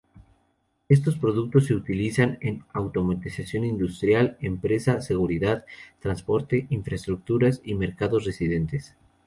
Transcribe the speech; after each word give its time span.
Estos 0.89 1.15
productos 1.15 1.67
se 1.67 1.75
utilizan 1.75 2.39
en 2.41 2.65
automatización 2.73 3.65
industrial, 3.65 4.35
empresa, 4.41 4.99
seguridad, 4.99 5.63
transporte, 5.99 6.65
infraestructuras 6.71 7.61
y 7.63 7.75
mercados 7.75 8.25
residenciales. 8.25 8.97